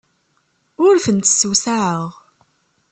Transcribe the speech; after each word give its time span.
Ur 0.85 0.95
tent-ssewsaɛeɣ. 1.03 2.11